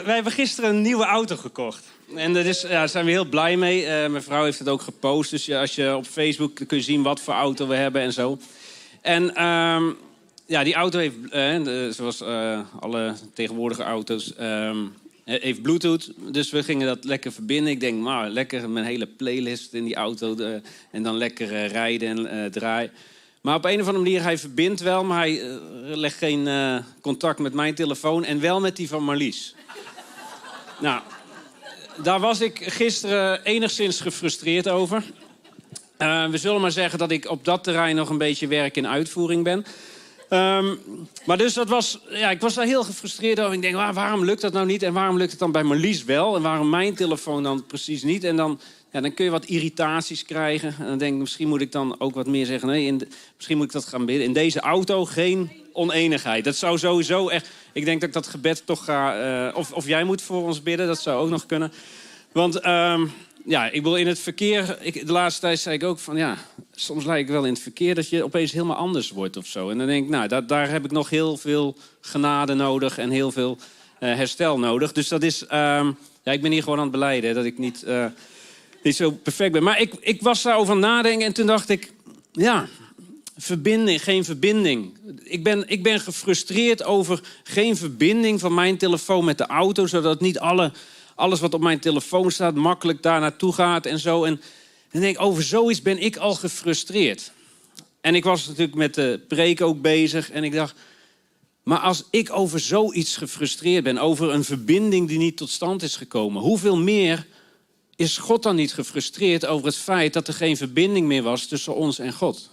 [0.00, 1.84] Wij hebben gisteren een nieuwe auto gekocht.
[2.14, 3.80] En daar ja, zijn we heel blij mee.
[3.80, 5.30] Uh, mijn vrouw heeft het ook gepost.
[5.30, 8.38] Dus als je op Facebook kun je zien wat voor auto we hebben en zo.
[9.00, 9.90] En ehm,
[10.46, 12.22] ja, die auto heeft, uh, zoals
[12.80, 14.92] alle tegenwoordige auto's, um,
[15.24, 16.12] heeft Bluetooth.
[16.30, 17.72] Dus we gingen dat lekker verbinden.
[17.72, 20.36] Ik denk, maar lekker mijn hele playlist in die auto.
[20.90, 22.90] en dan lekker rijden en draaien.
[23.40, 26.48] Maar op een of andere manier, hij verbindt wel, maar hij legt geen
[27.00, 28.24] contact met mijn telefoon.
[28.24, 29.54] En wel met die van Marlies.
[30.82, 31.00] Nou,
[32.02, 35.04] daar was ik gisteren enigszins gefrustreerd over.
[35.98, 38.86] Uh, we zullen maar zeggen dat ik op dat terrein nog een beetje werk in
[38.86, 39.64] uitvoering ben.
[40.30, 40.78] Um,
[41.24, 43.54] maar dus dat was, ja, ik was daar heel gefrustreerd over.
[43.54, 44.82] Ik denk, waarom lukt dat nou niet?
[44.82, 46.36] En waarom lukt het dan bij Marlies wel?
[46.36, 48.24] En waarom mijn telefoon dan precies niet?
[48.24, 48.60] En dan,
[48.92, 50.74] ja, dan kun je wat irritaties krijgen.
[50.78, 52.68] En dan denk ik, misschien moet ik dan ook wat meer zeggen.
[52.68, 54.26] Nee, in misschien moet ik dat gaan bidden.
[54.26, 56.44] In deze auto geen oneenigheid.
[56.44, 57.48] Dat zou sowieso echt...
[57.72, 59.46] Ik denk dat ik dat gebed toch ga...
[59.46, 61.72] Uh, of, of jij moet voor ons bidden, dat zou ook nog kunnen.
[62.32, 63.12] Want um,
[63.44, 64.76] ja, ik wil in het verkeer...
[64.80, 66.16] Ik, de laatste tijd zei ik ook van...
[66.16, 66.36] Ja,
[66.74, 69.70] soms lijkt het wel in het verkeer dat je opeens helemaal anders wordt of zo.
[69.70, 72.98] En dan denk ik, nou, daar, daar heb ik nog heel veel genade nodig...
[72.98, 73.58] en heel veel
[74.00, 74.92] uh, herstel nodig.
[74.92, 75.42] Dus dat is...
[75.42, 78.06] Um, ja, ik ben hier gewoon aan het beleiden dat ik niet, uh,
[78.82, 79.62] niet zo perfect ben.
[79.62, 81.92] Maar ik, ik was daarover nadenken en toen dacht ik...
[82.32, 82.68] Ja,
[83.42, 84.98] verbinding, geen verbinding.
[85.22, 90.20] Ik ben, ik ben gefrustreerd over geen verbinding van mijn telefoon met de auto, zodat
[90.20, 90.72] niet alle,
[91.14, 94.24] alles wat op mijn telefoon staat makkelijk daar naartoe gaat en zo.
[94.24, 94.40] En
[94.90, 97.32] dan denk ik, over zoiets ben ik al gefrustreerd.
[98.00, 100.74] En ik was natuurlijk met de preek ook bezig en ik dacht,
[101.62, 105.96] maar als ik over zoiets gefrustreerd ben, over een verbinding die niet tot stand is
[105.96, 107.26] gekomen, hoeveel meer
[107.96, 111.74] is God dan niet gefrustreerd over het feit dat er geen verbinding meer was tussen
[111.74, 112.50] ons en God?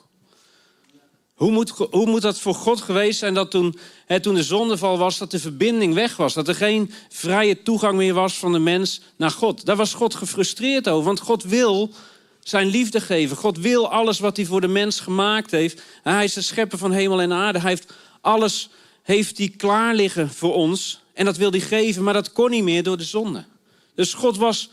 [1.39, 4.97] Hoe moet, hoe moet dat voor God geweest zijn dat toen, hè, toen de zondeval
[4.97, 6.33] was, dat de verbinding weg was?
[6.33, 9.65] Dat er geen vrije toegang meer was van de mens naar God.
[9.65, 11.91] Daar was God gefrustreerd over, want God wil
[12.39, 13.37] zijn liefde geven.
[13.37, 15.81] God wil alles wat hij voor de mens gemaakt heeft.
[16.03, 17.59] Hij is de schepper van hemel en aarde.
[17.59, 18.69] Hij heeft alles
[19.03, 21.01] heeft hij klaar liggen voor ons.
[21.13, 23.45] En dat wil hij geven, maar dat kon niet meer door de zonde.
[23.95, 24.69] Dus God was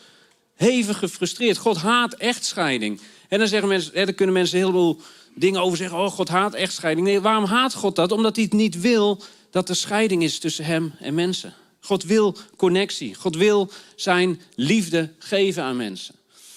[0.54, 1.56] hevig gefrustreerd.
[1.56, 3.00] God haat echtscheiding.
[3.28, 5.00] En dan, zeggen mensen, hè, dan kunnen mensen heel veel
[5.36, 5.98] dingen over zeggen.
[5.98, 7.06] Oh, God haat echtscheiding.
[7.06, 8.12] Nee, waarom haat God dat?
[8.12, 11.54] Omdat hij het niet wil dat er scheiding is tussen hem en mensen.
[11.80, 13.14] God wil connectie.
[13.14, 16.14] God wil zijn liefde geven aan mensen.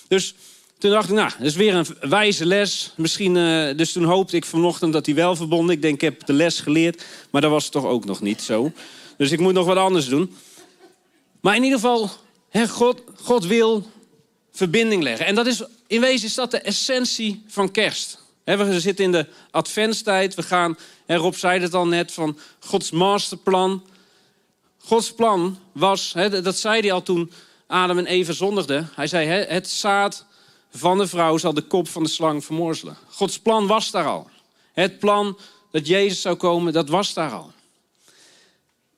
[0.08, 0.34] Dus
[0.78, 2.94] toen dacht ik, nou, dat is weer een wijze les.
[2.96, 5.76] Misschien, uh, dus toen hoopte ik vanochtend dat hij wel verbonden.
[5.76, 7.04] Ik denk, ik heb de les geleerd.
[7.30, 8.72] Maar dat was toch ook nog niet zo.
[9.18, 10.36] Dus ik moet nog wat anders doen.
[11.42, 12.10] Maar in ieder geval,
[12.70, 13.88] God, God wil
[14.52, 15.26] verbinding leggen.
[15.26, 18.20] En dat is, in wezen is dat de essentie van kerst.
[18.58, 20.36] We zitten in de adventstijd.
[20.36, 20.78] We gaan,
[21.08, 23.84] Rob zei het al net, van Gods masterplan.
[24.78, 27.32] Gods plan was, dat zei hij al toen
[27.68, 28.90] Adam en Eva zondigden.
[28.96, 30.26] Hij zei, het zaad
[30.72, 32.98] van de vrouw zal de kop van de slang vermorzelen.
[33.10, 34.30] Gods plan was daar al.
[34.74, 35.38] Het plan
[35.72, 37.52] dat Jezus zou komen, dat was daar al.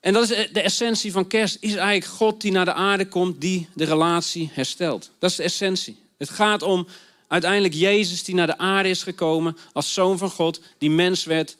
[0.00, 1.56] En dat is de essentie van kerst.
[1.60, 5.10] Is eigenlijk God die naar de aarde komt, die de relatie herstelt.
[5.18, 6.02] Dat is de essentie.
[6.18, 6.86] Het gaat om
[7.32, 11.56] uiteindelijk Jezus die naar de aarde is gekomen als zoon van God, die mens werd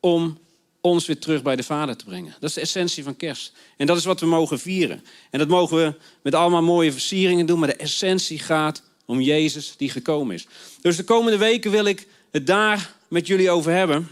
[0.00, 0.38] om
[0.80, 2.34] ons weer terug bij de Vader te brengen.
[2.40, 3.52] Dat is de essentie van kerst.
[3.76, 5.04] En dat is wat we mogen vieren.
[5.30, 9.74] En dat mogen we met allemaal mooie versieringen doen, maar de essentie gaat om Jezus
[9.76, 10.46] die gekomen is.
[10.80, 14.08] Dus de komende weken wil ik het daar met jullie over hebben.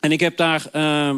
[0.00, 1.14] En ik heb daar uh,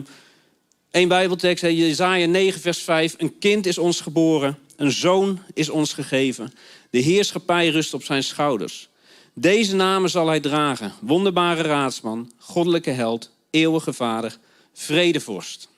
[0.90, 3.14] één Bijbeltekst, Jezaja 9, vers 5.
[3.18, 6.52] Een kind is ons geboren, een zoon is ons gegeven.
[6.90, 8.88] De heerschappij rust op zijn schouders.
[9.34, 14.36] Deze namen zal hij dragen: wonderbare raadsman, goddelijke held, eeuwige vader,
[14.72, 15.68] vredevorst.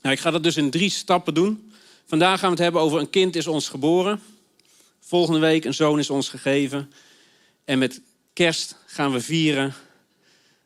[0.00, 1.72] Nou, ik ga dat dus in drie stappen doen.
[2.06, 4.20] Vandaag gaan we het hebben over een kind is ons geboren.
[5.00, 6.92] Volgende week een zoon is ons gegeven.
[7.64, 8.00] En met
[8.32, 9.74] kerst gaan we vieren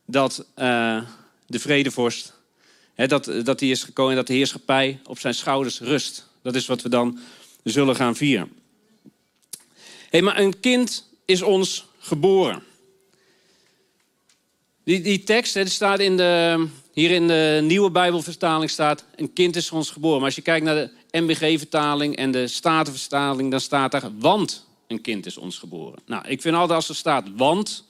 [0.07, 1.03] dat uh,
[1.47, 2.33] de vredevorst,
[2.95, 6.27] hè, dat, dat die is gekomen en dat de heerschappij op zijn schouders rust.
[6.43, 7.19] Dat is wat we dan
[7.71, 8.53] zullen gaan vieren.
[10.11, 12.63] Hey, maar een kind is ons geboren.
[14.85, 19.57] Die, die tekst, hè, staat in de, hier in de nieuwe Bijbelvertaling staat, een kind
[19.57, 20.17] is ons geboren.
[20.17, 25.01] Maar als je kijkt naar de MBG-vertaling en de Statenvertaling, dan staat daar, want een
[25.01, 25.99] kind is ons geboren.
[26.07, 27.85] Nou, ik vind altijd als er staat want,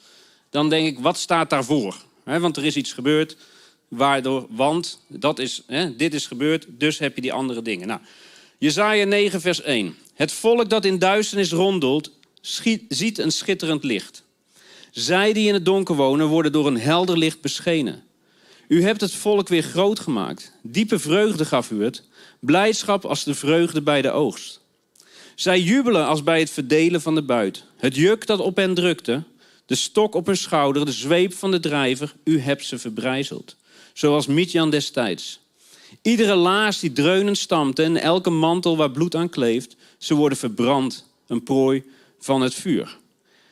[0.51, 1.97] dan denk ik, wat staat daarvoor?
[2.25, 3.37] Want er is iets gebeurd,
[3.89, 5.63] waardoor, want, dat is,
[5.97, 7.87] dit is gebeurd, dus heb je die andere dingen.
[7.87, 8.01] Nou,
[8.59, 9.97] Jezaja 9, vers 1.
[10.15, 12.11] Het volk dat in duisternis rondelt,
[12.89, 14.25] ziet een schitterend licht.
[14.91, 18.05] Zij die in het donker wonen, worden door een helder licht beschenen.
[18.69, 20.53] U hebt het volk weer groot gemaakt.
[20.63, 22.03] Diepe vreugde gaf u het.
[22.41, 24.61] blijdschap als de vreugde bij de oogst.
[25.35, 27.65] Zij jubelen als bij het verdelen van de buit.
[27.77, 29.23] Het juk dat op hen drukte,
[29.67, 33.57] de stok op hun schouder, de zweep van de drijver, u hebt ze verbrijzeld.
[33.93, 35.41] Zoals Midjan destijds.
[36.03, 41.05] Iedere laars die dreunend stampte en elke mantel waar bloed aan kleeft, ze worden verbrand,
[41.27, 41.85] een prooi
[42.19, 42.99] van het vuur.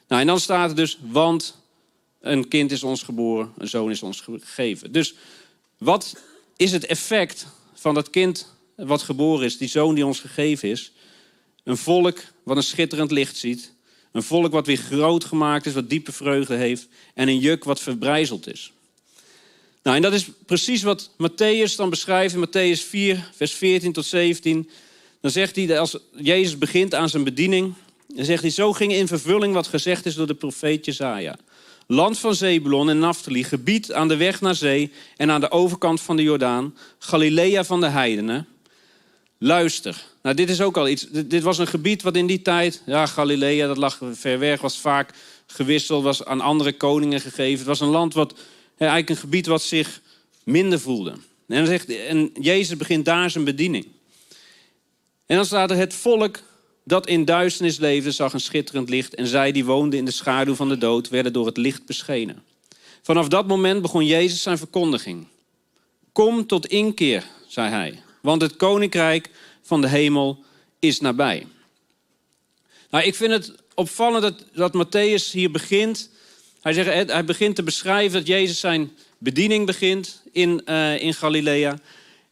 [0.08, 1.56] Nou, en dan staat er dus, want
[2.20, 4.92] een kind is ons geboren, een zoon is ons gegeven.
[4.92, 5.14] Dus
[5.78, 6.16] wat
[6.56, 10.92] is het effect van dat kind wat geboren is, die zoon die ons gegeven is?
[11.64, 13.72] Een volk wat een schitterend licht ziet.
[14.12, 16.88] Een volk wat weer groot gemaakt is, wat diepe vreugde heeft.
[17.14, 18.72] En een juk wat verbrijzeld is.
[19.84, 24.04] Nou, en dat is precies wat Matthäus dan beschrijft in Matthäus 4, vers 14 tot
[24.04, 24.70] 17.
[25.20, 27.74] Dan zegt hij, als Jezus begint aan zijn bediening,
[28.06, 31.36] dan zegt hij, zo ging in vervulling wat gezegd is door de profeet Jezaja.
[31.86, 36.00] Land van Zebulon en Naphtali, gebied aan de weg naar zee en aan de overkant
[36.00, 38.46] van de Jordaan, Galilea van de heidenen.
[39.38, 40.04] Luister.
[40.22, 41.06] Nou, dit is ook al iets.
[41.10, 44.78] Dit was een gebied wat in die tijd, ja, Galilea, dat lag ver weg, was
[44.78, 45.10] vaak
[45.46, 47.58] gewisseld, was aan andere koningen gegeven.
[47.58, 48.34] Het was een land wat,
[48.76, 50.00] eigenlijk een gebied wat zich
[50.44, 51.14] minder voelde.
[51.48, 53.86] En, zegt, en Jezus begint daar zijn bediening.
[55.26, 56.42] En dan staat er: Het volk
[56.84, 59.14] dat in duisternis leefde, zag een schitterend licht.
[59.14, 62.42] En zij die woonden in de schaduw van de dood, werden door het licht beschenen.
[63.02, 65.26] Vanaf dat moment begon Jezus zijn verkondiging.
[66.12, 69.30] Kom tot inkeer, zei hij, want het koninkrijk
[69.62, 70.44] van de hemel
[70.78, 71.46] is nabij.
[72.90, 76.10] Nou, ik vind het opvallend dat, dat Matthäus hier begint.
[76.64, 81.78] Hij, zegt, hij begint te beschrijven dat Jezus zijn bediening begint in, uh, in Galilea.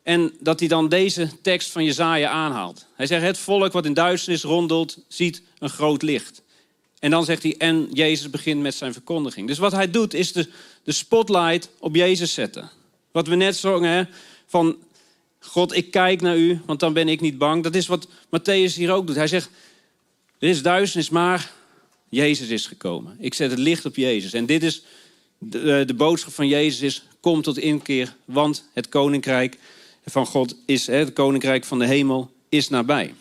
[0.03, 2.87] En dat hij dan deze tekst van Jezaja aanhaalt.
[2.95, 6.43] Hij zegt, het volk wat in duisternis rondelt, ziet een groot licht.
[6.99, 9.47] En dan zegt hij, en Jezus begint met zijn verkondiging.
[9.49, 10.49] Dus wat hij doet, is de,
[10.83, 12.71] de spotlight op Jezus zetten.
[13.11, 14.09] Wat we net zongen,
[14.47, 14.77] van
[15.39, 17.63] God, ik kijk naar u, want dan ben ik niet bang.
[17.63, 19.17] Dat is wat Matthäus hier ook doet.
[19.17, 19.51] Hij zegt,
[20.39, 21.51] er is duisternis, maar
[22.15, 23.17] Jezus is gekomen.
[23.19, 24.33] Ik zet het licht op Jezus.
[24.33, 24.83] En dit is,
[25.39, 29.59] de, eh, de boodschap van Jezus is, kom tot inkeer, want het koninkrijk
[30.05, 33.15] van God is, het koninkrijk van de hemel is nabij.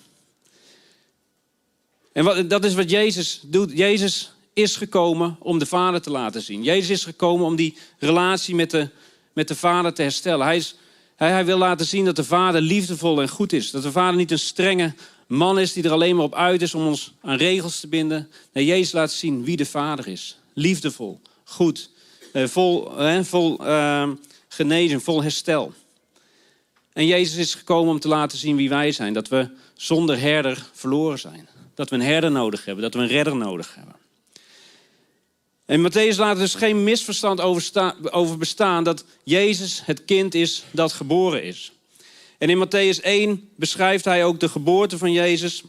[2.12, 3.72] En wat, dat is wat Jezus doet.
[3.78, 6.64] Jezus is gekomen om de Vader te laten zien.
[6.64, 8.90] Jezus is gekomen om die relatie met de,
[9.34, 10.46] met de Vader te herstellen.
[10.46, 10.76] Hij, is,
[11.16, 13.72] hij, hij wil laten zien dat de Vader liefdevol en goed is.
[13.72, 14.94] Dat de Vader niet een strenge
[15.32, 18.30] man is die er alleen maar op uit is om ons aan regels te binden.
[18.54, 20.38] Nee, Jezus laat zien wie de Vader is.
[20.54, 21.90] Liefdevol, goed,
[22.34, 24.10] eh, vol, eh, vol uh,
[24.48, 25.74] genezing, vol herstel.
[26.94, 29.14] En Jezus is gekomen om te laten zien wie wij zijn.
[29.14, 31.50] Dat we zonder herder verloren zijn.
[31.76, 32.84] Dat we een herder nodig hebben.
[32.84, 33.96] Dat we een redder nodig hebben.
[35.66, 40.94] En Matthäus laat dus geen misverstand over, over bestaan dat Jezus het kind is dat
[40.94, 41.72] geboren is.
[42.42, 45.64] En in Matthäus 1 beschrijft hij ook de geboorte van Jezus.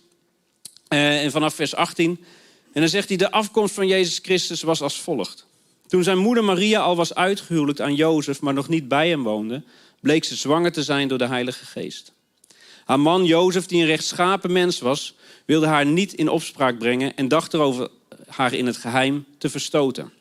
[0.89, 2.25] Eh, en vanaf vers 18.
[2.73, 5.47] En dan zegt hij: De afkomst van Jezus Christus was als volgt.
[5.87, 9.63] Toen zijn moeder Maria al was uitgehuwelijkt aan Jozef, maar nog niet bij hem woonde,
[10.01, 12.13] bleek ze zwanger te zijn door de Heilige Geest.
[12.85, 15.15] Haar man Jozef, die een rechtschapen mens was,
[15.45, 17.89] wilde haar niet in opspraak brengen en dacht erover
[18.27, 20.13] haar in het geheim te verstoten.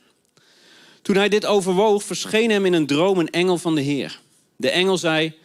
[1.02, 4.20] Toen hij dit overwoog, verscheen hem in een droom een engel van de Heer.
[4.56, 5.40] De engel zei: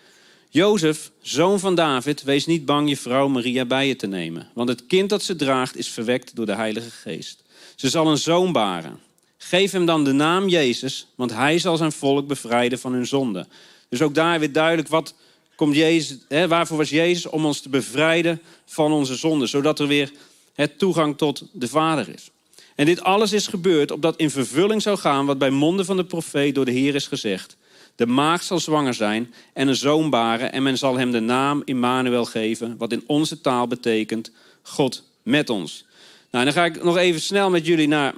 [0.57, 4.69] Jozef, zoon van David, wees niet bang je vrouw Maria bij je te nemen, want
[4.69, 7.43] het kind dat ze draagt is verwekt door de Heilige Geest.
[7.75, 9.01] Ze zal een zoon baren.
[9.39, 13.47] Geef hem dan de naam Jezus, want hij zal zijn volk bevrijden van hun zonde.
[13.89, 15.15] Dus ook daar weer duidelijk wat
[15.57, 17.27] komt Jezus, hè, waarvoor was Jezus?
[17.27, 20.13] Om ons te bevrijden van onze zonden, zodat er weer
[20.55, 22.31] het toegang tot de Vader is.
[22.75, 26.05] En dit alles is gebeurd opdat in vervulling zou gaan wat bij monden van de
[26.05, 27.57] profeet door de Heer is gezegd.
[27.97, 31.63] De maagd zal zwanger zijn en een zoon baren en men zal hem de naam
[31.65, 34.31] Immanuel geven, wat in onze taal betekent
[34.63, 35.85] God met ons.
[36.31, 38.15] Nou, dan ga ik nog even snel met jullie naar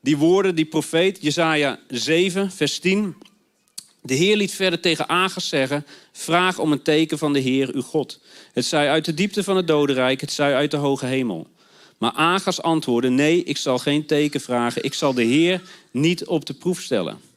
[0.00, 3.14] die woorden, die profeet, Jesaja 7, vers 10.
[4.02, 7.82] De Heer liet verder tegen Agas zeggen: Vraag om een teken van de Heer uw
[7.82, 8.20] God.
[8.52, 11.46] Het zij uit de diepte van het dodenrijk, het zij uit de hoge hemel.
[11.98, 14.84] Maar Agas antwoordde: Nee, ik zal geen teken vragen.
[14.84, 17.27] Ik zal de Heer niet op de proef stellen.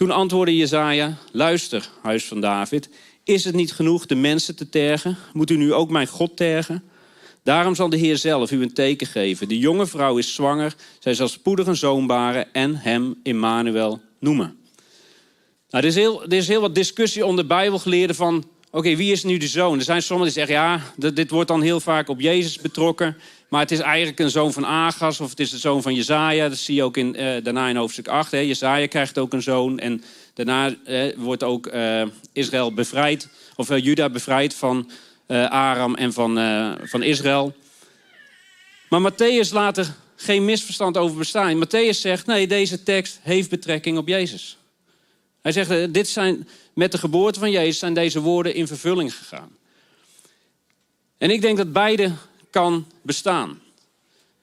[0.00, 2.88] Toen antwoordde Jezaja: Luister, huis van David.
[3.24, 5.16] Is het niet genoeg de mensen te tergen?
[5.32, 6.82] Moet u nu ook mijn God tergen?
[7.42, 9.48] Daarom zal de Heer zelf u een teken geven.
[9.48, 10.74] De jonge vrouw is zwanger.
[10.98, 14.56] Zij zal spoedig een zoon baren en hem Immanuel noemen.
[15.70, 18.44] Nou, er, is heel, er is heel wat discussie onder Bijbelgeleerden van...
[18.70, 19.78] oké, wie is nu de zoon?
[19.78, 20.80] Er zijn sommigen die zeggen, ja,
[21.12, 23.16] dit wordt dan heel vaak op Jezus betrokken...
[23.48, 26.48] maar het is eigenlijk een zoon van Agas of het is de zoon van Jezaja.
[26.48, 28.30] Dat zie je ook in, uh, daarna in hoofdstuk 8.
[28.30, 28.38] Hè.
[28.38, 30.02] Jezaja krijgt ook een zoon en
[30.34, 33.28] daarna uh, wordt ook uh, Israël bevrijd...
[33.56, 34.90] of Juda bevrijd van
[35.48, 36.34] Aram en van,
[36.82, 37.54] van Israël.
[38.88, 41.64] Maar Matthäus laat er geen misverstand over bestaan.
[41.64, 44.58] Matthäus zegt, nee, deze tekst heeft betrekking op Jezus.
[45.42, 49.56] Hij zegt, dit zijn, met de geboorte van Jezus zijn deze woorden in vervulling gegaan.
[51.18, 52.12] En ik denk dat beide
[52.50, 53.60] kan bestaan.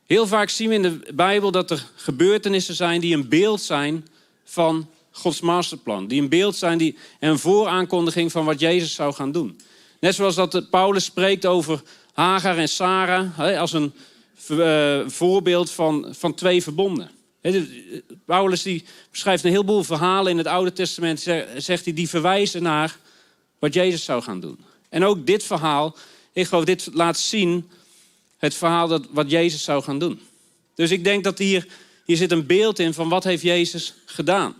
[0.05, 4.07] Heel vaak zien we in de Bijbel dat er gebeurtenissen zijn die een beeld zijn
[4.43, 6.07] van Gods masterplan.
[6.07, 9.59] Die een beeld zijn die, en een vooraankondiging van wat Jezus zou gaan doen.
[9.99, 11.81] Net zoals dat Paulus spreekt over
[12.13, 13.93] Hagar en Sarah als een
[14.49, 17.09] uh, voorbeeld van, van twee verbonden.
[18.25, 21.19] Paulus die beschrijft een heleboel verhalen in het Oude Testament,
[21.57, 22.97] zegt hij, die verwijzen naar
[23.59, 24.59] wat Jezus zou gaan doen.
[24.89, 25.95] En ook dit verhaal,
[26.33, 27.69] ik geloof, dit laat zien
[28.37, 30.19] het verhaal dat, wat Jezus zou gaan doen.
[30.75, 31.67] Dus ik denk dat hier,
[32.05, 34.55] hier zit een beeld in van wat heeft Jezus gedaan.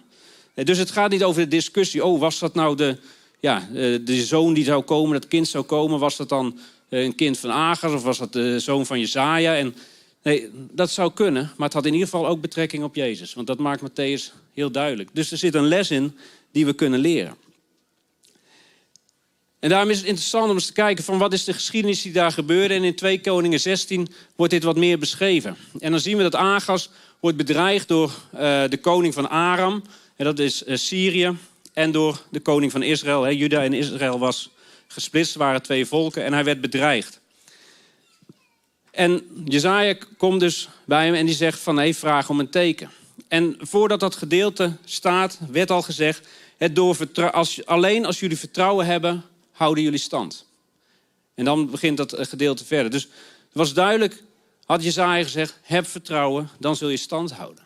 [0.53, 2.98] Dus het gaat niet over de discussie, oh, was dat nou de,
[3.39, 7.03] ja, eh, de zoon die zou komen, dat kind zou komen, was dat dan eh,
[7.03, 9.56] een kind van Agers of was dat de zoon van Jezaja?
[9.56, 9.75] En,
[10.27, 13.34] nee, dat zou kunnen, maar het had in ieder geval ook betrekking op Jezus.
[13.34, 15.10] Want dat maakt Matthäus heel duidelijk.
[15.13, 16.17] Dus er zit een les in
[16.51, 17.36] die we kunnen leren.
[19.60, 22.12] En daarom is het interessant om eens te kijken van wat is de geschiedenis die
[22.12, 22.74] daar gebeurde.
[22.74, 25.57] En in 2 Koningen 16 wordt dit wat meer beschreven.
[25.79, 29.84] En dan zien we dat Agas wordt bedreigd door uh, de koning van Aram.
[30.15, 31.38] En dat is uh, Syrië.
[31.74, 33.31] En door de koning van Israël.
[33.31, 34.50] Juda en Israël was
[34.88, 36.24] gesplitst, waren twee volken.
[36.24, 37.19] En hij werd bedreigd.
[38.98, 41.77] En Jezaja komt dus bij hem en die zegt van...
[41.77, 42.92] Hey, vraag om een teken.
[43.27, 46.27] En voordat dat gedeelte staat, werd al gezegd...
[46.58, 50.46] Het door als, alleen als jullie vertrouwen hebben houden jullie stand.
[51.34, 52.92] En dan begint dat gedeelte verder.
[52.92, 54.24] Dus het was duidelijk,
[54.66, 57.63] had Jezaja gezegd, heb vertrouwen, dan zul je stand houden.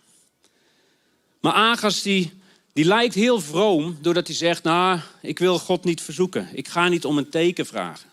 [1.39, 2.33] Maar Agas die,
[2.73, 6.49] die lijkt heel vroom doordat hij zegt, nou, ik wil God niet verzoeken.
[6.53, 8.09] Ik ga niet om een teken vragen.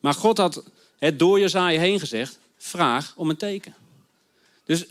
[0.00, 0.62] Maar God had
[0.98, 3.74] het door Jezaja heen gezegd, vraag om een teken.
[4.64, 4.86] Dus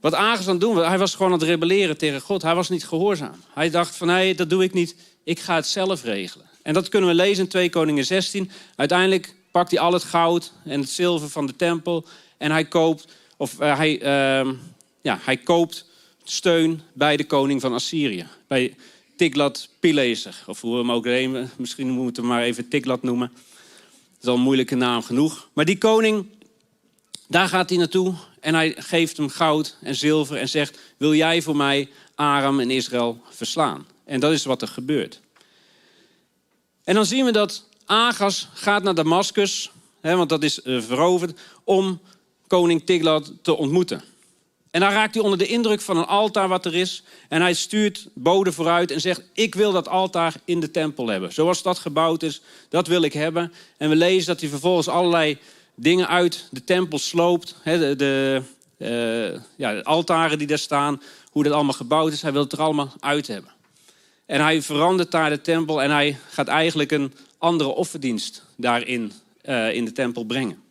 [0.00, 2.42] wat het doen hij was gewoon aan het rebelleren tegen God.
[2.42, 3.34] Hij was niet gehoorzaam.
[3.54, 4.96] Hij dacht van, nee, dat doe ik niet.
[5.24, 6.46] Ik ga het zelf regelen.
[6.62, 8.50] En dat kunnen we lezen in 2 Koningen 16.
[8.76, 12.04] Uiteindelijk pakt hij al het goud en het zilver van de tempel.
[12.36, 13.06] En hij koopt,
[13.36, 14.52] of, uh, hij, uh,
[15.00, 15.86] ja, hij koopt
[16.24, 18.26] steun bij de koning van Assyrië.
[18.46, 18.74] Bij
[19.16, 20.44] Tiglat-Pileser.
[20.46, 21.50] Of hoe we hem ook nemen.
[21.56, 23.28] Misschien moeten we maar even Tiglat noemen.
[23.28, 25.48] Dat is al een moeilijke naam genoeg.
[25.52, 26.26] Maar die koning,
[27.28, 28.14] daar gaat hij naartoe.
[28.40, 30.78] En hij geeft hem goud en zilver en zegt...
[30.96, 33.86] wil jij voor mij Aram en Israël verslaan?
[34.04, 35.20] En dat is wat er gebeurt.
[36.84, 41.38] En dan zien we dat Agas gaat naar Damascus, hè, want dat is uh, veroverd,
[41.64, 42.00] om
[42.46, 44.02] koning Tiglat te ontmoeten.
[44.70, 47.02] En dan raakt hij onder de indruk van een altaar wat er is.
[47.28, 51.32] En hij stuurt boden vooruit en zegt: Ik wil dat altaar in de tempel hebben.
[51.32, 53.52] Zoals dat gebouwd is, dat wil ik hebben.
[53.76, 55.38] En we lezen dat hij vervolgens allerlei
[55.76, 57.56] dingen uit de tempel sloopt.
[57.64, 58.42] De,
[58.78, 62.22] uh, ja, de altaren die daar staan, hoe dat allemaal gebouwd is.
[62.22, 63.50] Hij wil het er allemaal uit hebben.
[64.26, 69.12] En hij verandert daar de tempel en hij gaat eigenlijk een andere offerdienst daarin
[69.44, 70.62] uh, in de tempel brengen.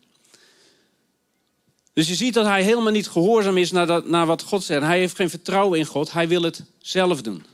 [1.92, 4.82] Dus je ziet dat hij helemaal niet gehoorzaam is naar, dat, naar wat God zegt.
[4.82, 7.44] Hij heeft geen vertrouwen in God, hij wil het zelf doen.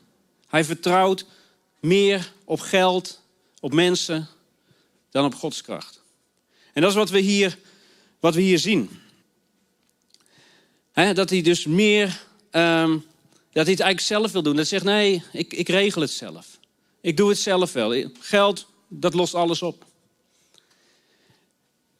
[0.48, 1.24] Hij vertrouwt
[1.80, 3.20] meer op geld,
[3.60, 4.28] op mensen,
[5.10, 6.01] dan op Gods kracht.
[6.72, 7.58] En dat is wat we hier,
[8.20, 8.90] wat we hier zien.
[10.92, 13.04] dat hij dus meer um,
[13.52, 14.56] dat hij het eigenlijk zelf wil doen.
[14.56, 16.46] Dat zegt, nee, ik, ik regel het zelf.
[17.00, 18.10] Ik doe het zelf wel.
[18.20, 19.84] Geld, dat lost alles op.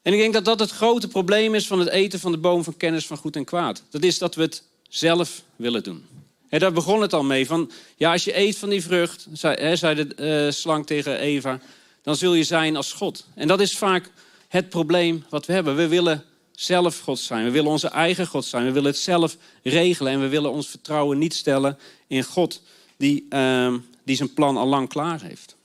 [0.03, 2.65] En ik denk dat dat het grote probleem is van het eten van de boom
[2.65, 3.83] van kennis van goed en kwaad.
[3.91, 6.05] Dat is dat we het zelf willen doen.
[6.49, 7.47] En daar begon het al mee.
[7.47, 11.61] Van, ja, als je eet van die vrucht, zei, zei de uh, slang tegen Eva,
[12.03, 13.27] dan zul je zijn als God.
[13.35, 14.11] En dat is vaak
[14.53, 15.77] het probleem wat we hebben.
[15.77, 17.45] We willen zelf God zijn.
[17.45, 18.65] We willen onze eigen God zijn.
[18.65, 20.13] We willen het zelf regelen.
[20.13, 22.63] En we willen ons vertrouwen niet stellen in God
[22.97, 25.57] die, uh, die zijn plan al lang klaar heeft.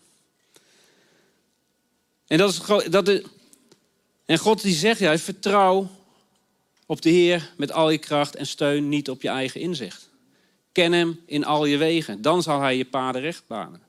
[2.28, 3.22] En, dat is, dat is,
[4.26, 5.90] en God die zegt, ja, vertrouw
[6.86, 10.10] op de Heer met al je kracht en steun, niet op je eigen inzicht.
[10.72, 13.82] Ken hem in al je wegen, dan zal hij je paden recht banen.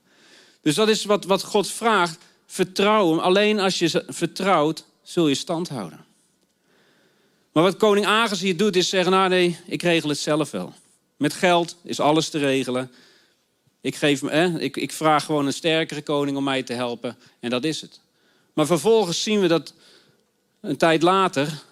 [0.61, 2.17] Dus dat is wat, wat God vraagt.
[2.45, 3.19] Vertrouw hem.
[3.19, 6.05] Alleen als je vertrouwt, zul je stand houden.
[7.51, 10.73] Maar wat koning Agis hier doet, is zeggen: Nou, nee, ik regel het zelf wel.
[11.17, 12.91] Met geld is alles te regelen.
[13.81, 17.17] Ik, geef eh, ik, ik vraag gewoon een sterkere koning om mij te helpen.
[17.39, 17.99] En dat is het.
[18.53, 19.73] Maar vervolgens zien we dat
[20.61, 21.63] een tijd later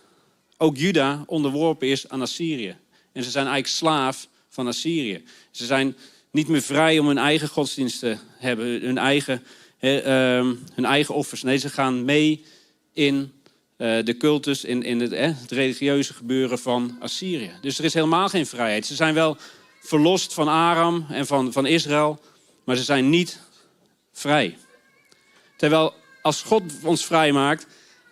[0.58, 2.76] ook Juda onderworpen is aan Assyrië.
[3.12, 5.24] En ze zijn eigenlijk slaaf van Assyrië.
[5.52, 5.96] Ze zijn
[6.32, 9.44] niet meer vrij om hun eigen godsdienst te hebben, hun eigen
[9.80, 11.44] ehm, hun eigen offers.
[11.44, 12.46] Nee, ze gaan mee
[12.98, 13.32] in
[13.78, 17.52] uh, de cultus, in, in het, het religieuze gebeuren van Assyrië.
[17.62, 18.86] Dus er is helemaal geen vrijheid.
[18.86, 19.38] Ze zijn wel
[19.82, 22.20] verlost van Aram en van, van Israël,
[22.64, 23.40] maar ze zijn niet
[24.14, 24.58] vrij.
[25.58, 27.68] Terwijl als God ons vrij maakt,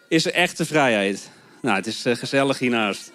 [0.10, 1.30] is er echte vrijheid.
[1.62, 3.12] Nou, het is uh, gezellig hiernaast.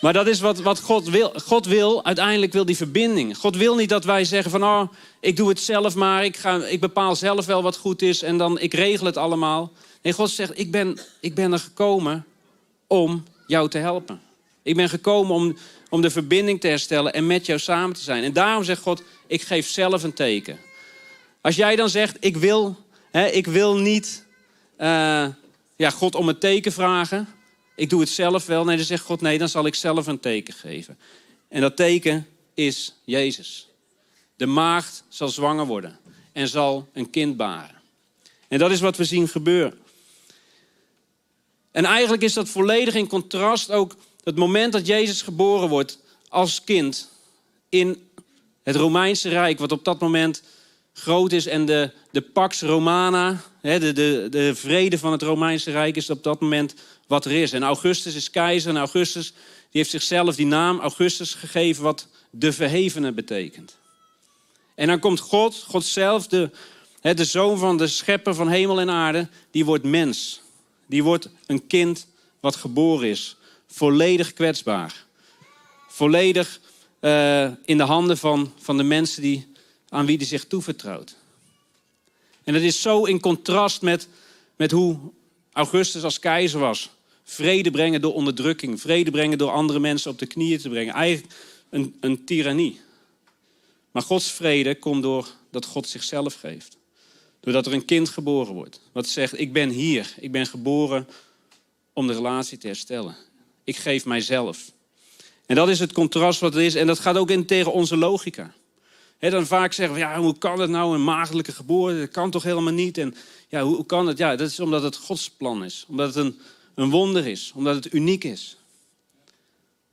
[0.00, 1.32] Maar dat is wat, wat God wil.
[1.44, 3.36] God wil, uiteindelijk wil die verbinding.
[3.36, 6.24] God wil niet dat wij zeggen van, oh, ik doe het zelf maar.
[6.24, 9.72] Ik, ga, ik bepaal zelf wel wat goed is en dan, ik regel het allemaal.
[10.02, 12.24] Nee, God zegt, ik ben, ik ben er gekomen
[12.86, 14.20] om jou te helpen.
[14.62, 15.56] Ik ben gekomen om,
[15.88, 18.24] om de verbinding te herstellen en met jou samen te zijn.
[18.24, 20.58] En daarom zegt God, ik geef zelf een teken.
[21.40, 22.76] Als jij dan zegt, ik wil,
[23.10, 24.24] hè, ik wil niet
[24.78, 25.26] uh,
[25.76, 27.28] ja, God om een teken vragen
[27.78, 28.64] ik doe het zelf wel.
[28.64, 30.98] Nee, dan zegt God, nee, dan zal ik zelf een teken geven.
[31.48, 33.68] En dat teken is Jezus.
[34.36, 35.98] De maagd zal zwanger worden
[36.32, 37.76] en zal een kind baren.
[38.48, 39.78] En dat is wat we zien gebeuren.
[41.70, 46.64] En eigenlijk is dat volledig in contrast ook het moment dat Jezus geboren wordt als
[46.64, 47.10] kind
[47.68, 48.08] in
[48.62, 50.42] het Romeinse Rijk, wat op dat moment
[50.92, 55.96] groot is en de, de Pax Romana, de, de, de vrede van het Romeinse Rijk
[55.96, 56.74] is op dat moment
[57.08, 57.52] wat er is.
[57.52, 59.32] En Augustus is keizer en Augustus
[59.70, 63.76] die heeft zichzelf die naam Augustus gegeven wat de verhevene betekent.
[64.74, 66.50] En dan komt God, God zelf, de,
[67.00, 70.40] de zoon van de schepper van hemel en aarde, die wordt mens.
[70.86, 72.06] Die wordt een kind
[72.40, 73.36] wat geboren is.
[73.66, 75.04] Volledig kwetsbaar.
[75.88, 76.60] Volledig
[77.00, 79.52] uh, in de handen van, van de mensen die,
[79.88, 81.16] aan wie hij zich toevertrouwt.
[82.44, 84.08] En dat is zo in contrast met,
[84.56, 84.98] met hoe
[85.52, 86.90] Augustus als keizer was.
[87.30, 88.80] Vrede brengen door onderdrukking.
[88.80, 90.94] Vrede brengen door andere mensen op de knieën te brengen.
[90.94, 91.34] Eigenlijk
[91.70, 92.80] een, een tirannie.
[93.90, 96.76] Maar Gods vrede komt door dat God zichzelf geeft.
[97.40, 98.80] Doordat er een kind geboren wordt.
[98.92, 100.14] Wat zegt, ik ben hier.
[100.20, 101.08] Ik ben geboren
[101.92, 103.16] om de relatie te herstellen.
[103.64, 104.72] Ik geef mijzelf.
[105.46, 106.74] En dat is het contrast wat er is.
[106.74, 108.54] En dat gaat ook in tegen onze logica.
[109.18, 111.98] dan vaak zeggen we, ja, hoe kan het nou, een maagdelijke geboorte?
[111.98, 112.98] Dat kan toch helemaal niet?
[112.98, 113.14] En
[113.48, 114.18] ja, hoe, hoe kan het?
[114.18, 115.84] Ja, dat is omdat het Gods plan is.
[115.88, 116.40] Omdat het een
[116.78, 118.56] een wonder is, omdat het uniek is.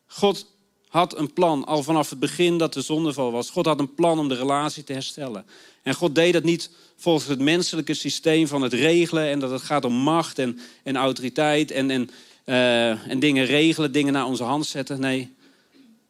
[0.06, 0.52] God
[0.88, 3.50] had een plan al vanaf het begin dat de zondeval was.
[3.50, 5.46] God had een plan om de relatie te herstellen.
[5.84, 9.62] En God deed dat niet volgens het menselijke systeem van het regelen en dat het
[9.62, 12.10] gaat om macht en, en autoriteit en, en,
[12.46, 15.00] uh, en dingen regelen, dingen naar onze hand zetten.
[15.00, 15.34] Nee,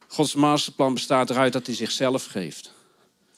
[0.08, 2.74] Gods masterplan bestaat eruit dat hij zichzelf geeft.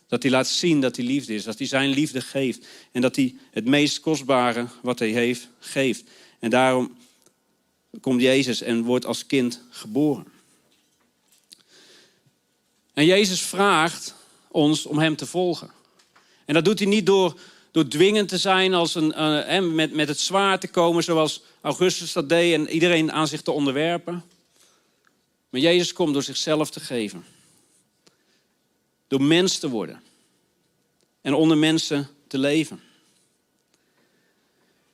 [0.08, 3.16] Dat hij laat zien dat hij liefde is, dat hij zijn liefde geeft en dat
[3.16, 6.04] hij het meest kostbare wat hij heeft, geeft.
[6.40, 6.96] En daarom
[8.02, 10.26] komt Jezus en wordt als kind geboren.
[12.94, 14.16] En Jezus vraagt
[14.48, 15.72] ons om hem te volgen.
[16.46, 17.40] En dat doet hij niet door,
[17.72, 22.14] door dwingend te zijn, als een, uh, met, met het zwaar te komen zoals Augustus
[22.14, 24.24] dat deed en iedereen aan zich te onderwerpen.
[25.50, 27.26] Maar Jezus komt door zichzelf te geven.
[29.08, 30.02] Door mens te worden.
[31.22, 32.82] En onder mensen te leven.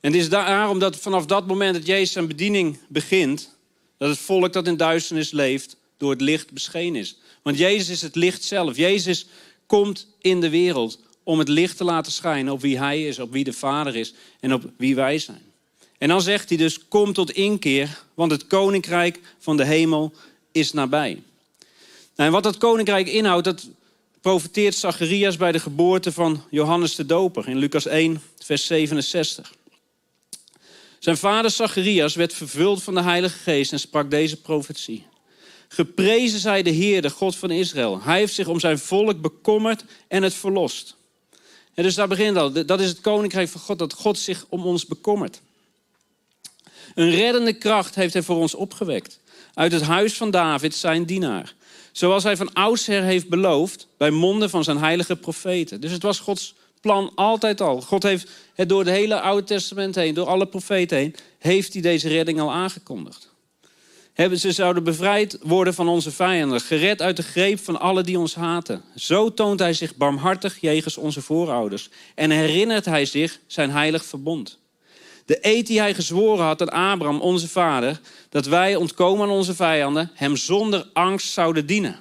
[0.03, 3.49] En het is daarom dat vanaf dat moment dat Jezus zijn bediening begint,
[3.97, 7.17] dat het volk dat in duisternis leeft, door het licht beschenen is.
[7.41, 8.77] Want Jezus is het licht zelf.
[8.77, 9.27] Jezus
[9.65, 13.31] komt in de wereld om het licht te laten schijnen op wie Hij is, op
[13.31, 15.41] wie de Vader is en op wie wij zijn.
[15.97, 20.13] En dan zegt hij dus, kom tot inkeer, want het koninkrijk van de hemel
[20.51, 21.21] is nabij.
[22.15, 23.67] Nou, en wat dat koninkrijk inhoudt, dat
[24.21, 29.53] profeteert Zacharias bij de geboorte van Johannes de Doper in Lucas 1, vers 67.
[31.03, 35.05] Zijn vader Zacharias werd vervuld van de Heilige Geest en sprak deze profetie.
[35.67, 38.01] Geprezen zij de Heer, de God van Israël.
[38.01, 40.95] Hij heeft zich om zijn volk bekommerd en het verlost.
[41.73, 42.65] En dus daar begint al.
[42.65, 45.41] Dat is het koninkrijk van God, dat God zich om ons bekommert.
[46.95, 49.19] Een reddende kracht heeft hij voor ons opgewekt.
[49.53, 51.53] Uit het huis van David, zijn dienaar.
[51.91, 55.81] Zoals hij van oudsher heeft beloofd bij monden van zijn heilige profeten.
[55.81, 57.81] Dus het was Gods plan altijd al.
[57.81, 61.81] God heeft het door het hele Oude Testament heen, door alle profeten heen, heeft hij
[61.81, 63.31] deze redding al aangekondigd.
[64.13, 68.19] Hebben ze zouden bevrijd worden van onze vijanden, gered uit de greep van alle die
[68.19, 68.81] ons haten.
[68.95, 74.59] Zo toont hij zich barmhartig jegens onze voorouders en herinnert hij zich zijn heilig verbond.
[75.25, 79.55] De eed die hij gezworen had aan Abraham, onze vader, dat wij ontkomen aan onze
[79.55, 81.99] vijanden, hem zonder angst zouden dienen.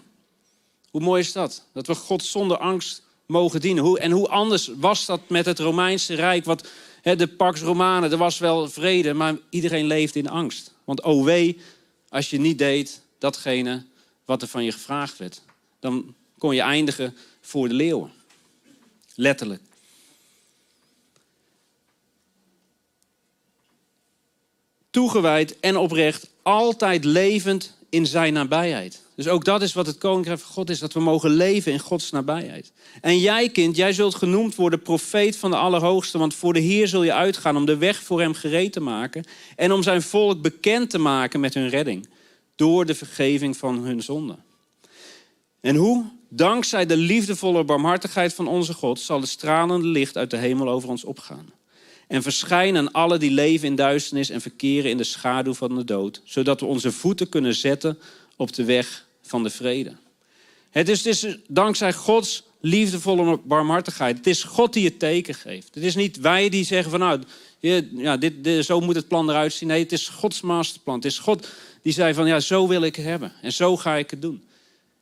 [0.91, 1.65] Hoe mooi is dat?
[1.73, 3.85] Dat we God zonder angst mogen dienen.
[3.85, 6.45] Hoe, en hoe anders was dat met het Romeinse Rijk?
[6.45, 6.69] Wat,
[7.03, 10.75] de Pax Romana, er was wel vrede, maar iedereen leefde in angst.
[10.85, 11.61] Want oh wee,
[12.09, 13.85] als je niet deed datgene
[14.25, 15.43] wat er van je gevraagd werd.
[15.81, 18.13] Dan kon je eindigen voor de leeuwen.
[19.15, 19.63] Letterlijk.
[24.91, 29.02] Toegewijd en oprecht, altijd levend in zijn nabijheid.
[29.15, 31.79] Dus ook dat is wat het koninkrijk van God is, dat we mogen leven in
[31.79, 32.73] Gods nabijheid.
[33.01, 36.89] En jij kind, jij zult genoemd worden profeet van de Allerhoogste, want voor de Heer
[36.89, 39.25] zul je uitgaan om de weg voor hem gereed te maken
[39.57, 42.09] en om zijn volk bekend te maken met hun redding,
[42.57, 44.45] door de vergeving van hun zonden.
[45.61, 46.05] En hoe?
[46.29, 50.89] Dankzij de liefdevolle barmhartigheid van onze God zal het stralende licht uit de hemel over
[50.89, 51.53] ons opgaan.
[52.09, 55.85] En verschijnen aan alle die leven in duisternis en verkeren in de schaduw van de
[55.85, 57.99] dood, zodat we onze voeten kunnen zetten
[58.43, 59.93] op de weg van de vrede.
[60.71, 64.17] Het is, is dankzij Gods liefdevolle barmhartigheid.
[64.17, 65.75] Het is God die het teken geeft.
[65.75, 67.23] Het is niet wij die zeggen van nou,
[67.97, 69.69] ja, dit, dit, zo moet het plan eruit zien.
[69.69, 70.95] Nee, het is Gods masterplan.
[70.95, 71.49] Het is God
[71.83, 73.33] die zei van ja, zo wil ik het hebben.
[73.43, 74.43] En zo ga ik het doen.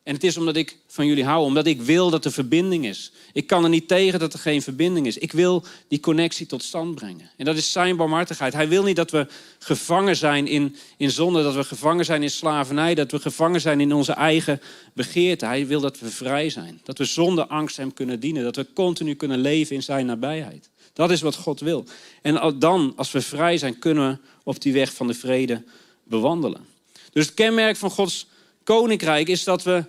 [0.03, 3.11] En het is omdat ik van jullie hou, omdat ik wil dat er verbinding is.
[3.33, 5.17] Ik kan er niet tegen dat er geen verbinding is.
[5.17, 7.29] Ik wil die connectie tot stand brengen.
[7.37, 8.53] En dat is zijn barmhartigheid.
[8.53, 9.27] Hij wil niet dat we
[9.59, 13.79] gevangen zijn in, in zonde, dat we gevangen zijn in slavernij, dat we gevangen zijn
[13.79, 14.61] in onze eigen
[14.93, 15.45] begeerte.
[15.45, 16.81] Hij wil dat we vrij zijn.
[16.83, 18.43] Dat we zonder angst hem kunnen dienen.
[18.43, 20.69] Dat we continu kunnen leven in zijn nabijheid.
[20.93, 21.85] Dat is wat God wil.
[22.21, 25.63] En dan, als we vrij zijn, kunnen we op die weg van de vrede
[26.03, 26.65] bewandelen.
[27.11, 28.27] Dus het kenmerk van Gods
[28.63, 29.85] koninkrijk is dat we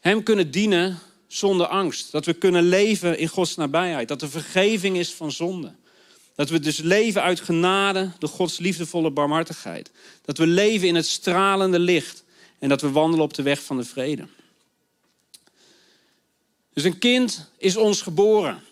[0.00, 2.12] Hem kunnen dienen zonder angst.
[2.12, 4.08] Dat we kunnen leven in Gods nabijheid.
[4.08, 5.72] Dat er vergeving is van zonde.
[6.34, 9.90] Dat we dus leven uit genade door Gods liefdevolle barmhartigheid.
[10.24, 12.24] Dat we leven in het stralende licht.
[12.58, 14.26] En dat we wandelen op de weg van de vrede.
[16.72, 18.62] Dus een kind is ons geboren.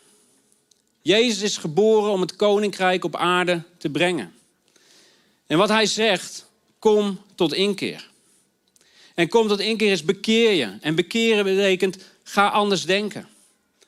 [1.02, 4.33] Jezus is geboren om het koninkrijk op aarde te brengen.
[5.46, 6.46] En wat hij zegt,
[6.78, 8.11] kom tot inkeer.
[9.14, 10.77] En kom tot inkeer is bekeer je.
[10.81, 13.29] En bekeren betekent ga anders denken.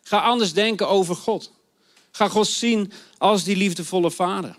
[0.03, 1.53] Ga anders denken over God.
[2.11, 4.57] Ga God zien als die liefdevolle vader.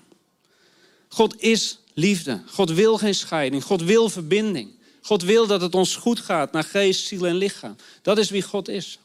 [1.07, 2.41] God is liefde.
[2.45, 3.63] God wil geen scheiding.
[3.63, 4.75] God wil verbinding.
[5.01, 7.75] God wil dat het ons goed gaat naar geest, ziel en lichaam.
[8.01, 8.99] Dat is wie God is.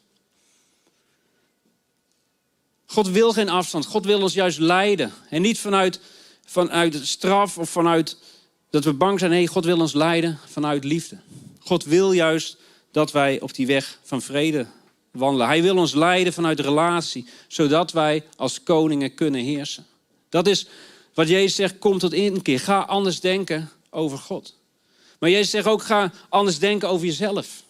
[2.87, 3.87] God wil geen afstand.
[3.87, 5.13] God wil ons juist leiden.
[5.29, 6.01] En niet vanuit,
[6.45, 8.17] vanuit straf of vanuit
[8.71, 9.31] dat we bang zijn.
[9.31, 11.19] Nee, God wil ons leiden vanuit liefde.
[11.65, 12.57] God wil juist
[12.91, 14.67] dat wij op die weg van vrede
[15.11, 15.47] wandelen.
[15.47, 19.87] Hij wil ons leiden vanuit relatie, zodat wij als koningen kunnen heersen.
[20.29, 20.67] Dat is
[21.15, 22.61] wat Jezus zegt, kom tot inkeer.
[22.61, 24.57] Ga anders denken over God.
[25.19, 27.63] Maar Jezus zegt ook, ga anders denken over jezelf.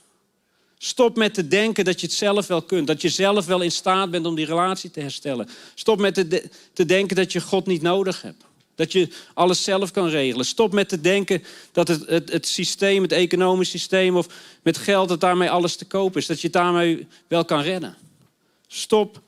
[0.79, 2.87] Stop met te denken dat je het zelf wel kunt.
[2.87, 5.49] Dat je zelf wel in staat bent om die relatie te herstellen.
[5.75, 8.45] Stop met te, te denken dat je God niet nodig hebt.
[8.75, 10.47] Dat je alles zelf kan regelen.
[10.47, 14.27] Stop met te denken dat het, het, het systeem, het economisch systeem of
[14.63, 16.27] met geld, dat daarmee alles te koop is.
[16.27, 17.97] Dat je het daarmee wel kan redden.
[18.67, 19.21] Stop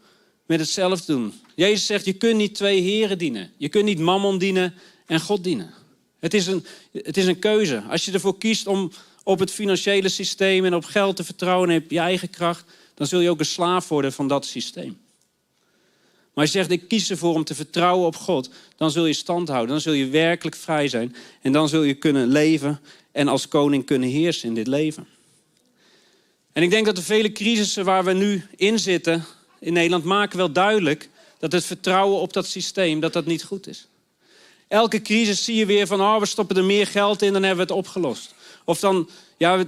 [0.47, 1.33] met het zelf doen.
[1.55, 3.53] Jezus zegt, je kunt niet twee heren dienen.
[3.57, 4.75] Je kunt niet mammon dienen
[5.07, 5.75] en God dienen.
[6.19, 7.83] Het is een, het is een keuze.
[7.89, 11.83] Als je ervoor kiest om op het financiële systeem en op geld te vertrouwen en
[11.83, 14.99] op je eigen kracht, dan zul je ook een slaaf worden van dat systeem.
[16.35, 19.49] Maar je zegt, ik kies ervoor om te vertrouwen op God, dan zul je stand
[19.49, 19.71] houden.
[19.71, 21.17] Dan zul je werkelijk vrij zijn.
[21.43, 22.81] En dan zul je kunnen leven
[23.13, 25.07] en als koning kunnen heersen in dit leven.
[26.53, 29.25] En ik denk dat de vele crisissen waar we nu in zitten
[29.61, 33.67] in Nederland maken wel duidelijk dat het vertrouwen op dat systeem dat dat niet goed
[33.67, 33.87] is.
[34.69, 37.67] Elke crisis zie je weer van, oh, we stoppen er meer geld in, dan hebben
[37.67, 38.35] we het opgelost.
[38.65, 39.67] Of dan, ja, eh,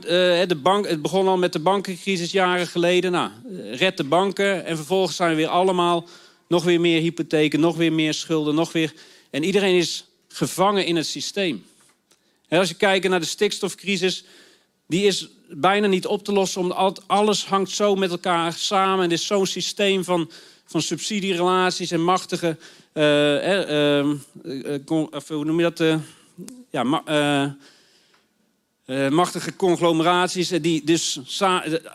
[0.48, 3.12] de bank, het begon al met de bankencrisis jaren geleden.
[3.12, 3.30] Nou,
[3.70, 6.08] red de banken en vervolgens zijn we weer allemaal
[6.48, 8.92] nog weer meer hypotheken, nog weer meer schulden, nog weer.
[9.30, 11.64] En iedereen is gevangen in het systeem.
[12.48, 14.24] En als je kijkt naar de stikstofcrisis,
[14.86, 19.04] die is bijna niet op te lossen, omdat alles hangt zo met elkaar samen.
[19.04, 20.30] En er is zo'n systeem van,
[20.64, 22.56] van subsidierelaties en machtige,
[22.94, 24.14] uh, uh,
[25.26, 26.00] hoe noem je dat?
[26.70, 27.02] ja,
[28.86, 31.20] uh, machtige conglomeraties die dus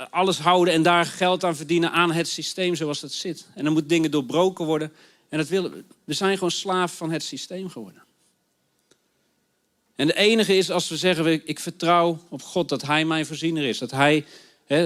[0.09, 3.47] alles houden en daar geld aan verdienen aan het systeem zoals dat zit.
[3.55, 4.91] En dan moeten dingen doorbroken worden.
[5.29, 8.03] En dat willen, we zijn gewoon slaaf van het systeem geworden.
[9.95, 13.63] En de enige is als we zeggen, ik vertrouw op God dat Hij mijn voorziener
[13.63, 13.77] is.
[13.77, 14.25] Dat Hij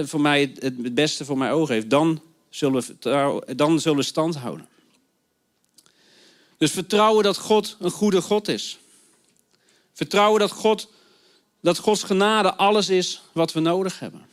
[0.04, 1.90] voor mij het beste voor mijn ogen heeft.
[1.90, 4.68] Dan zullen, we dan zullen we stand houden.
[6.56, 8.78] Dus vertrouwen dat God een goede God is.
[9.92, 10.88] Vertrouwen dat God
[11.66, 14.26] dat Gods genade alles is wat we nodig hebben.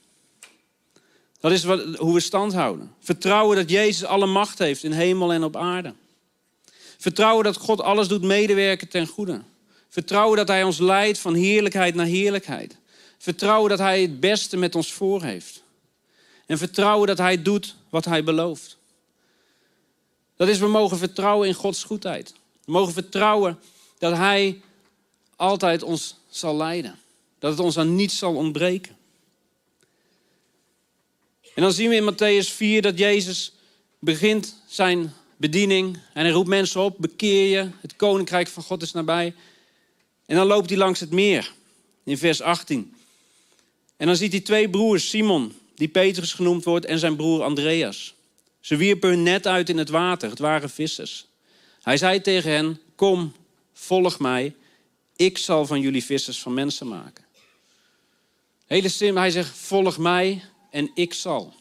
[1.40, 2.96] Dat is wat, hoe we stand houden.
[3.00, 5.94] Vertrouwen dat Jezus alle macht heeft in hemel en op aarde.
[6.98, 9.42] Vertrouwen dat God alles doet medewerken ten goede.
[9.90, 12.78] Vertrouwen dat Hij ons leidt van heerlijkheid naar heerlijkheid.
[13.18, 15.64] Vertrouwen dat Hij het beste met ons voor heeft.
[16.46, 18.78] En vertrouwen dat Hij doet wat Hij belooft.
[20.36, 22.34] Dat is, we mogen vertrouwen in Gods goedheid.
[22.66, 23.60] We mogen vertrouwen
[23.98, 24.62] dat Hij
[25.36, 27.02] altijd ons zal leiden.
[27.44, 28.98] Dat het ons aan niets zal ontbreken.
[31.56, 33.54] En dan zien we in Matthäus 4 dat Jezus
[34.00, 35.98] begint zijn bediening.
[36.14, 39.34] En hij roept mensen op, bekeer je, het koninkrijk van God is nabij.
[40.26, 41.54] En dan loopt hij langs het meer,
[42.04, 42.96] in vers 18.
[43.98, 48.14] En dan ziet hij twee broers, Simon, die Petrus genoemd wordt, en zijn broer Andreas.
[48.60, 51.26] Ze wierpen hun net uit in het water, het waren vissers.
[51.82, 53.34] Hij zei tegen hen, kom,
[53.74, 54.56] volg mij,
[55.16, 57.24] ik zal van jullie vissers van mensen maken.
[58.74, 61.54] Hele simpel, hij zegt, volg mij en ik zal.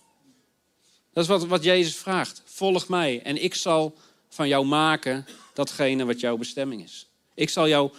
[1.13, 2.43] Dat is wat, wat Jezus vraagt.
[2.45, 3.95] Volg mij en ik zal
[4.29, 7.07] van jou maken datgene wat jouw bestemming is.
[7.35, 7.91] Ik zal jou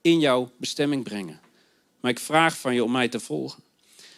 [0.00, 1.40] in jouw bestemming brengen.
[2.00, 3.62] Maar ik vraag van je om mij te volgen.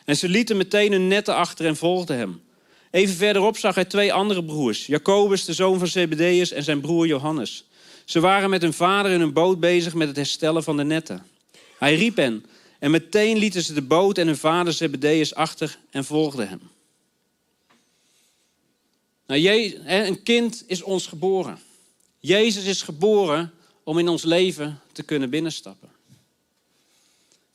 [0.04, 2.42] En ze lieten meteen hun netten achter en volgden hem.
[2.90, 4.86] Even verderop zag hij twee andere broers.
[4.86, 7.64] Jacobus, de zoon van Zebedeus, en zijn broer Johannes.
[8.04, 11.26] Ze waren met hun vader in een boot bezig met het herstellen van de netten.
[11.78, 12.44] Hij riep hen
[12.82, 16.60] en meteen lieten ze de boot en hun vader Zebedeus achter en volgden hem.
[19.26, 19.48] Nou,
[19.84, 21.58] een kind is ons geboren.
[22.18, 23.52] Jezus is geboren
[23.84, 25.88] om in ons leven te kunnen binnenstappen.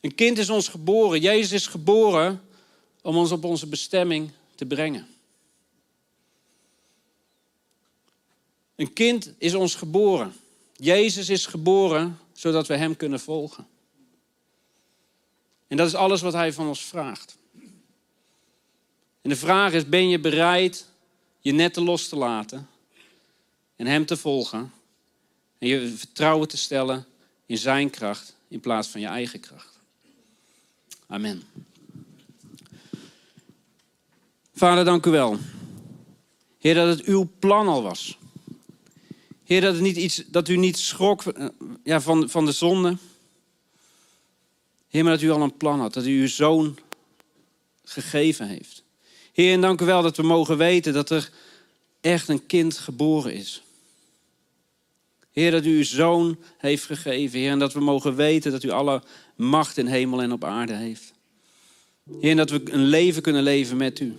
[0.02, 1.20] Een kind is ons geboren.
[1.20, 2.42] Jezus is geboren
[3.02, 5.08] om ons op onze bestemming te brengen.
[8.76, 10.34] Een kind is ons geboren.
[10.76, 13.68] Jezus is geboren zodat we Hem kunnen volgen.
[15.68, 17.38] En dat is alles wat Hij van ons vraagt.
[19.22, 20.86] En de vraag is, ben je bereid
[21.40, 22.68] je netten los te laten
[23.76, 24.72] en Hem te volgen
[25.58, 27.06] en je vertrouwen te stellen
[27.46, 29.80] in Zijn kracht in plaats van je eigen kracht.
[31.08, 31.44] Amen.
[34.54, 35.38] Vader, dank u wel.
[36.60, 38.18] Heer, dat het uw plan al was.
[39.44, 41.48] Heer, dat, het niet iets, dat u niet schrok eh,
[41.84, 42.98] ja, van, van de zonde.
[44.88, 45.94] Heer, maar dat u al een plan had.
[45.94, 46.78] Dat u uw zoon
[47.84, 48.84] gegeven heeft.
[49.34, 51.30] Heer, en dank u wel dat we mogen weten dat er
[52.02, 53.62] echt een kind geboren is.
[55.32, 57.40] Heer, dat u uw zoon heeft gegeven.
[57.40, 59.04] Heer, en dat we mogen weten dat u alle
[59.36, 61.14] macht in hemel en op aarde heeft.
[62.20, 64.16] Heer, en dat we een leven kunnen leven met u.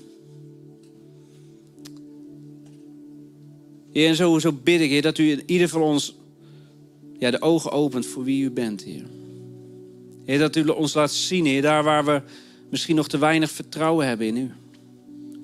[3.92, 6.14] Heer, en zo, zo bid ik, Heer, dat u ieder van ons
[7.18, 9.17] ja, de ogen opent voor wie u bent, Heer.
[10.28, 12.22] Heer, dat u ons laat zien, Heer, daar waar we
[12.70, 14.50] misschien nog te weinig vertrouwen hebben in u.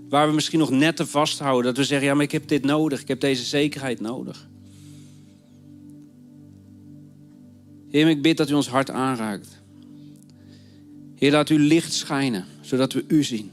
[0.08, 1.64] Waar we misschien nog net te vasthouden.
[1.64, 3.00] Dat we zeggen, ja, maar ik heb dit nodig.
[3.00, 4.48] Ik heb deze zekerheid nodig.
[7.90, 9.62] Heer, ik bid dat u ons hart aanraakt.
[11.14, 13.52] Heer, laat uw licht schijnen, zodat we u zien.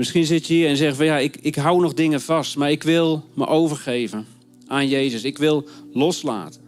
[0.00, 2.70] Misschien zit je hier en zegt van ja, ik, ik hou nog dingen vast, maar
[2.70, 4.26] ik wil me overgeven
[4.66, 5.24] aan Jezus.
[5.24, 6.60] Ik wil loslaten.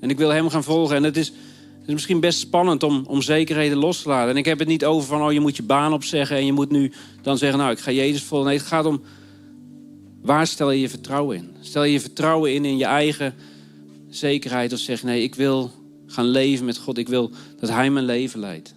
[0.00, 0.96] En ik wil hem gaan volgen.
[0.96, 1.26] En het is,
[1.78, 4.30] het is misschien best spannend om, om zekerheden los te laten.
[4.30, 6.52] En ik heb het niet over van, oh, je moet je baan opzeggen en je
[6.52, 8.48] moet nu dan zeggen, nou, ik ga Jezus volgen.
[8.48, 9.00] Nee, het gaat om,
[10.22, 11.50] waar stel je je vertrouwen in?
[11.60, 13.34] Stel je je vertrouwen in in je eigen
[14.10, 15.70] zekerheid of zeg, nee, ik wil
[16.06, 16.98] gaan leven met God.
[16.98, 18.74] Ik wil dat Hij mijn leven leidt.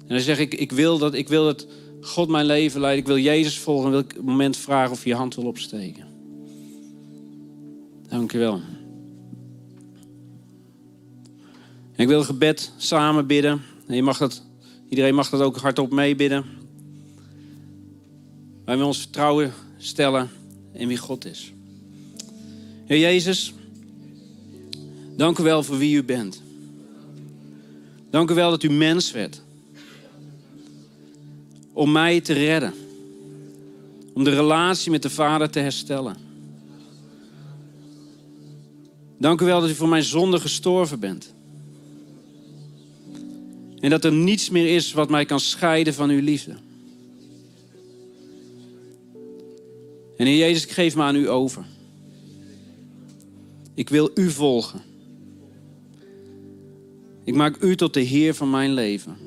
[0.00, 1.66] En dan zeg ik, ik wil dat, ik wil dat
[2.06, 3.00] God mijn leven leidt.
[3.00, 3.84] Ik wil Jezus volgen.
[3.84, 6.04] En wil ik een moment vragen of je je hand wil opsteken.
[8.08, 8.60] Dank je wel.
[11.96, 13.62] Ik wil het gebed samen bidden.
[13.86, 14.42] En je mag dat,
[14.88, 16.44] iedereen mag dat ook hardop meebidden.
[18.64, 20.30] Wij we ons vertrouwen stellen
[20.72, 21.52] in wie God is.
[22.84, 23.54] Heer Jezus,
[25.16, 26.42] dank u wel voor wie u bent.
[28.10, 29.44] Dank u wel dat u mens werd.
[31.76, 32.74] Om mij te redden.
[34.14, 36.16] Om de relatie met de Vader te herstellen.
[39.18, 41.34] Dank u wel dat u voor mijn zonde gestorven bent.
[43.80, 46.56] En dat er niets meer is wat mij kan scheiden van uw liefde.
[50.16, 51.64] En Heer Jezus, ik geef me aan u over.
[53.74, 54.82] Ik wil u volgen.
[57.24, 59.26] Ik maak u tot de Heer van mijn leven.